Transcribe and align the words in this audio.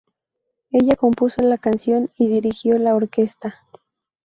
Ella 0.71 0.95
compuso 0.95 1.43
la 1.43 1.59
canción 1.59 2.09
y 2.17 2.25
dirigió 2.27 2.79
la 2.79 2.95
orquesta. 2.95 3.53